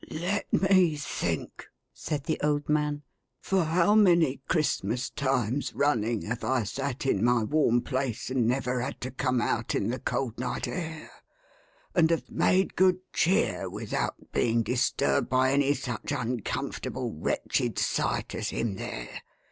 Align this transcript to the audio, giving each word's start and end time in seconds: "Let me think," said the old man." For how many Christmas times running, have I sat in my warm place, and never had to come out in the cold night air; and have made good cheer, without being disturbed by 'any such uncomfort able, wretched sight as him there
"Let 0.09 0.51
me 0.51 0.95
think," 0.95 1.67
said 1.93 2.23
the 2.23 2.39
old 2.43 2.67
man." 2.67 3.03
For 3.43 3.65
how 3.65 3.93
many 3.93 4.41
Christmas 4.49 5.11
times 5.11 5.73
running, 5.75 6.23
have 6.23 6.43
I 6.43 6.63
sat 6.63 7.05
in 7.05 7.23
my 7.23 7.43
warm 7.43 7.81
place, 7.81 8.31
and 8.31 8.47
never 8.47 8.79
had 8.79 8.99
to 9.01 9.11
come 9.11 9.39
out 9.39 9.75
in 9.75 9.89
the 9.89 9.99
cold 9.99 10.39
night 10.39 10.67
air; 10.67 11.11
and 11.93 12.09
have 12.09 12.31
made 12.31 12.75
good 12.75 12.97
cheer, 13.13 13.69
without 13.69 14.31
being 14.31 14.63
disturbed 14.63 15.29
by 15.29 15.51
'any 15.51 15.75
such 15.75 16.11
uncomfort 16.11 16.87
able, 16.87 17.13
wretched 17.13 17.77
sight 17.77 18.33
as 18.33 18.49
him 18.49 18.77
there 18.77 19.21